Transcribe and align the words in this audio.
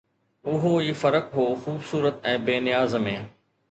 اهو 0.53 0.71
ئي 0.85 0.93
فرق 1.01 1.27
هو 1.39 1.47
خوبصورت 1.65 2.29
۽ 2.33 2.35
بي 2.51 2.55
نياز 2.71 3.01
۾ 3.09 3.19